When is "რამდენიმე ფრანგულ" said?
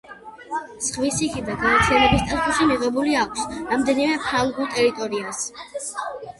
3.75-4.75